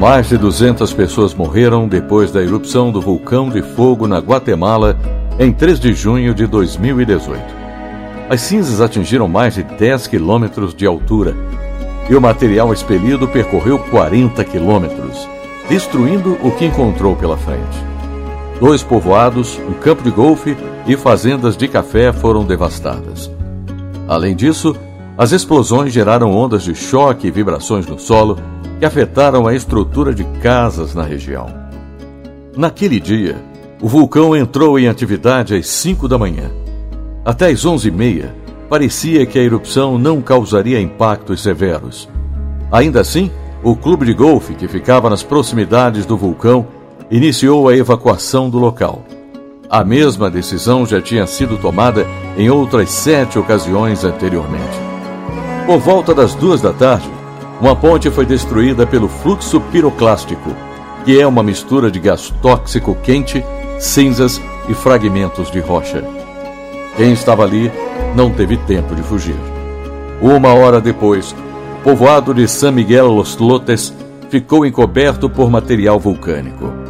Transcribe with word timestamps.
Mais 0.00 0.30
de 0.30 0.38
200 0.38 0.94
pessoas 0.94 1.34
morreram 1.34 1.86
depois 1.86 2.32
da 2.32 2.42
erupção 2.42 2.90
do 2.90 3.02
vulcão 3.02 3.50
de 3.50 3.60
fogo 3.60 4.06
na 4.06 4.18
Guatemala 4.18 4.96
em 5.38 5.52
3 5.52 5.78
de 5.78 5.92
junho 5.92 6.32
de 6.32 6.46
2018. 6.46 7.38
As 8.30 8.40
cinzas 8.40 8.80
atingiram 8.80 9.28
mais 9.28 9.56
de 9.56 9.62
10 9.62 10.06
quilômetros 10.06 10.74
de 10.74 10.86
altura 10.86 11.36
e 12.08 12.14
o 12.14 12.20
material 12.20 12.72
expelido 12.72 13.28
percorreu 13.28 13.78
40 13.78 14.42
quilômetros, 14.42 15.28
destruindo 15.68 16.38
o 16.42 16.50
que 16.52 16.64
encontrou 16.64 17.14
pela 17.14 17.36
frente. 17.36 17.84
Dois 18.58 18.82
povoados, 18.82 19.60
um 19.68 19.74
campo 19.74 20.02
de 20.02 20.10
golfe 20.10 20.56
e 20.86 20.96
fazendas 20.96 21.58
de 21.58 21.68
café 21.68 22.10
foram 22.10 22.46
devastadas. 22.46 23.30
Além 24.08 24.34
disso, 24.34 24.74
as 25.18 25.30
explosões 25.32 25.92
geraram 25.92 26.34
ondas 26.34 26.62
de 26.62 26.74
choque 26.74 27.26
e 27.26 27.30
vibrações 27.30 27.86
no 27.86 27.98
solo 27.98 28.38
que 28.80 28.86
afetaram 28.86 29.46
a 29.46 29.54
estrutura 29.54 30.14
de 30.14 30.24
casas 30.42 30.94
na 30.94 31.02
região. 31.02 31.46
Naquele 32.56 32.98
dia, 32.98 33.36
o 33.78 33.86
vulcão 33.86 34.34
entrou 34.34 34.78
em 34.78 34.88
atividade 34.88 35.54
às 35.54 35.66
5 35.68 36.08
da 36.08 36.16
manhã. 36.16 36.50
Até 37.22 37.48
às 37.48 37.66
11h30, 37.66 38.30
parecia 38.70 39.26
que 39.26 39.38
a 39.38 39.42
erupção 39.42 39.98
não 39.98 40.22
causaria 40.22 40.80
impactos 40.80 41.42
severos. 41.42 42.08
Ainda 42.72 43.02
assim, 43.02 43.30
o 43.62 43.76
clube 43.76 44.06
de 44.06 44.14
golfe, 44.14 44.54
que 44.54 44.66
ficava 44.66 45.10
nas 45.10 45.22
proximidades 45.22 46.06
do 46.06 46.16
vulcão, 46.16 46.66
iniciou 47.10 47.68
a 47.68 47.76
evacuação 47.76 48.48
do 48.48 48.58
local. 48.58 49.04
A 49.68 49.84
mesma 49.84 50.30
decisão 50.30 50.86
já 50.86 51.02
tinha 51.02 51.26
sido 51.26 51.58
tomada 51.58 52.06
em 52.34 52.48
outras 52.48 52.90
sete 52.90 53.38
ocasiões 53.38 54.04
anteriormente. 54.04 54.80
Por 55.66 55.78
volta 55.78 56.14
das 56.14 56.34
duas 56.34 56.62
da 56.62 56.72
tarde, 56.72 57.19
uma 57.60 57.76
ponte 57.76 58.10
foi 58.10 58.24
destruída 58.24 58.86
pelo 58.86 59.08
fluxo 59.08 59.60
piroclástico, 59.60 60.54
que 61.04 61.20
é 61.20 61.26
uma 61.26 61.42
mistura 61.42 61.90
de 61.90 62.00
gás 62.00 62.32
tóxico 62.40 62.94
quente, 63.02 63.44
cinzas 63.78 64.40
e 64.68 64.74
fragmentos 64.74 65.50
de 65.50 65.60
rocha. 65.60 66.04
Quem 66.96 67.12
estava 67.12 67.44
ali 67.44 67.70
não 68.14 68.30
teve 68.30 68.56
tempo 68.56 68.94
de 68.94 69.02
fugir. 69.02 69.36
Uma 70.20 70.54
hora 70.54 70.80
depois, 70.80 71.34
o 71.80 71.82
povoado 71.82 72.34
de 72.34 72.46
San 72.46 72.72
Miguel 72.72 73.08
Los 73.08 73.36
Lotes 73.38 73.94
ficou 74.28 74.66
encoberto 74.66 75.28
por 75.28 75.50
material 75.50 75.98
vulcânico 75.98 76.80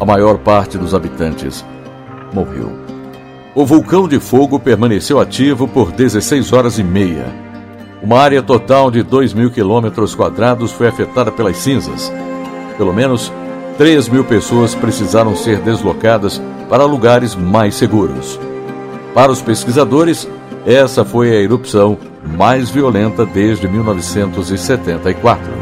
a 0.00 0.04
maior 0.04 0.38
parte 0.38 0.78
dos 0.78 0.94
habitantes 0.94 1.64
morreu. 2.32 2.72
O 3.54 3.66
vulcão 3.66 4.06
de 4.06 4.20
fogo 4.20 4.58
permaneceu 4.58 5.18
ativo 5.18 5.66
por 5.66 5.90
16 5.90 6.52
horas 6.52 6.78
e 6.78 6.84
meia. 6.84 7.26
Uma 8.02 8.20
área 8.20 8.42
total 8.42 8.90
de 8.90 9.02
2 9.02 9.34
mil 9.34 9.50
quilômetros 9.50 10.14
quadrados 10.14 10.70
foi 10.70 10.86
afetada 10.86 11.32
pelas 11.32 11.56
cinzas. 11.56 12.12
Pelo 12.76 12.92
menos 12.92 13.32
3 13.76 14.08
mil 14.08 14.24
pessoas 14.24 14.74
precisaram 14.74 15.34
ser 15.34 15.58
deslocadas 15.58 16.40
para 16.68 16.84
lugares 16.84 17.34
mais 17.34 17.74
seguros. 17.74 18.38
Para 19.14 19.32
os 19.32 19.42
pesquisadores, 19.42 20.28
essa 20.64 21.04
foi 21.04 21.30
a 21.30 21.40
erupção 21.40 21.98
mais 22.36 22.70
violenta 22.70 23.26
desde 23.26 23.66
1974. 23.66 25.52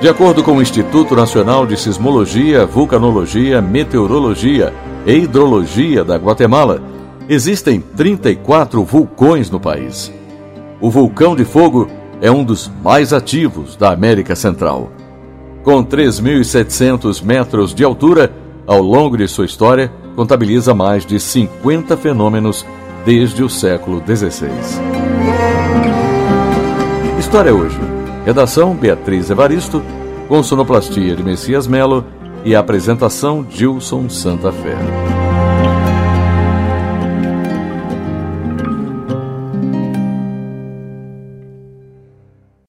De 0.00 0.08
acordo 0.08 0.42
com 0.42 0.56
o 0.56 0.62
Instituto 0.62 1.14
Nacional 1.14 1.64
de 1.64 1.76
Sismologia, 1.76 2.66
Vulcanologia, 2.66 3.62
Meteorologia 3.62 4.74
e 5.06 5.12
Hidrologia 5.18 6.02
da 6.02 6.16
Guatemala, 6.16 6.82
existem 7.28 7.80
34 7.80 8.82
vulcões 8.82 9.48
no 9.48 9.60
país. 9.60 10.12
O 10.82 10.90
vulcão 10.90 11.36
de 11.36 11.44
fogo 11.44 11.88
é 12.20 12.28
um 12.28 12.42
dos 12.42 12.68
mais 12.82 13.12
ativos 13.12 13.76
da 13.76 13.92
América 13.92 14.34
Central. 14.34 14.90
Com 15.62 15.84
3.700 15.84 17.22
metros 17.22 17.72
de 17.72 17.84
altura, 17.84 18.32
ao 18.66 18.82
longo 18.82 19.16
de 19.16 19.28
sua 19.28 19.44
história, 19.44 19.92
contabiliza 20.16 20.74
mais 20.74 21.06
de 21.06 21.20
50 21.20 21.96
fenômenos 21.96 22.66
desde 23.04 23.44
o 23.44 23.48
século 23.48 24.02
XVI. 24.04 24.50
História 27.16 27.54
hoje. 27.54 27.78
Redação 28.26 28.74
Beatriz 28.74 29.30
Evaristo, 29.30 29.80
com 30.26 30.42
sonoplastia 30.42 31.14
de 31.14 31.22
Messias 31.22 31.68
Melo 31.68 32.04
e 32.44 32.56
apresentação 32.56 33.46
Gilson 33.48 34.08
Santa 34.08 34.50
Fé. 34.50 35.11